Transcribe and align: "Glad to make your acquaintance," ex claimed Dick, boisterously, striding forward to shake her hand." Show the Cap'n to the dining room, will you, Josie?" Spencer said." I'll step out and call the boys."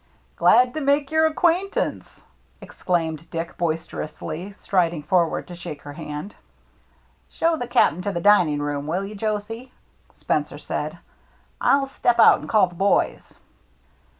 "Glad 0.35 0.73
to 0.73 0.81
make 0.81 1.11
your 1.11 1.27
acquaintance," 1.27 2.23
ex 2.59 2.81
claimed 2.81 3.29
Dick, 3.29 3.55
boisterously, 3.55 4.51
striding 4.53 5.03
forward 5.03 5.47
to 5.47 5.53
shake 5.55 5.83
her 5.83 5.93
hand." 5.93 6.33
Show 7.29 7.55
the 7.55 7.67
Cap'n 7.67 8.01
to 8.01 8.11
the 8.11 8.19
dining 8.19 8.63
room, 8.63 8.87
will 8.87 9.05
you, 9.05 9.13
Josie?" 9.13 9.71
Spencer 10.15 10.57
said." 10.57 10.97
I'll 11.61 11.85
step 11.85 12.17
out 12.17 12.39
and 12.39 12.49
call 12.49 12.65
the 12.65 12.73
boys." 12.73 13.37